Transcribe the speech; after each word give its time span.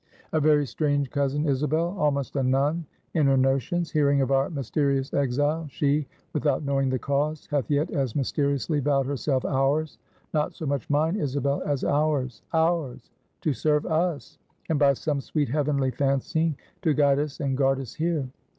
"A 0.33 0.39
very 0.39 0.65
strange 0.65 1.11
cousin, 1.11 1.45
Isabel; 1.45 1.93
almost 1.95 2.35
a 2.35 2.41
nun 2.41 2.87
in 3.13 3.27
her 3.27 3.37
notions. 3.37 3.91
Hearing 3.91 4.19
of 4.21 4.31
our 4.31 4.49
mysterious 4.49 5.13
exile, 5.13 5.67
she, 5.69 6.07
without 6.33 6.63
knowing 6.63 6.89
the 6.89 6.97
cause, 6.97 7.45
hath 7.51 7.69
yet 7.69 7.91
as 7.91 8.15
mysteriously 8.15 8.79
vowed 8.79 9.05
herself 9.05 9.45
ours 9.45 9.99
not 10.33 10.55
so 10.55 10.65
much 10.65 10.89
mine, 10.89 11.17
Isabel, 11.17 11.61
as 11.67 11.83
ours, 11.83 12.41
ours 12.51 13.11
to 13.41 13.53
serve 13.53 13.85
us; 13.85 14.39
and 14.69 14.79
by 14.79 14.93
some 14.93 15.21
sweet 15.21 15.49
heavenly 15.49 15.91
fancying, 15.91 16.55
to 16.81 16.95
guide 16.95 17.19
us 17.19 17.39
and 17.39 17.55
guard 17.55 17.79
us 17.79 17.93
here." 17.93 18.27